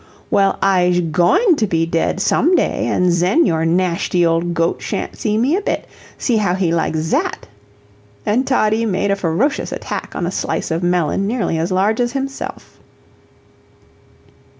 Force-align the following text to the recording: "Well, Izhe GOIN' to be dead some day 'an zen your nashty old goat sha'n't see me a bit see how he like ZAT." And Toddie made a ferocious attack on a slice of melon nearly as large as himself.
"Well, 0.31 0.57
Izhe 0.63 1.11
GOIN' 1.11 1.57
to 1.57 1.67
be 1.67 1.85
dead 1.85 2.19
some 2.19 2.55
day 2.55 2.87
'an 2.87 3.11
zen 3.11 3.45
your 3.45 3.67
nashty 3.67 4.25
old 4.25 4.55
goat 4.55 4.81
sha'n't 4.81 5.15
see 5.15 5.37
me 5.37 5.55
a 5.55 5.61
bit 5.61 5.85
see 6.17 6.37
how 6.37 6.55
he 6.55 6.73
like 6.73 6.95
ZAT." 6.95 7.47
And 8.25 8.47
Toddie 8.47 8.87
made 8.87 9.11
a 9.11 9.15
ferocious 9.15 9.71
attack 9.71 10.15
on 10.15 10.25
a 10.25 10.31
slice 10.31 10.71
of 10.71 10.81
melon 10.81 11.27
nearly 11.27 11.59
as 11.59 11.71
large 11.71 12.01
as 12.01 12.13
himself. 12.13 12.79